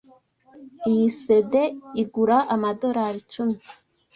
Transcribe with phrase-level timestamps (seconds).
[0.89, 1.51] Iyi CD
[2.01, 3.57] igura amadorari icumi.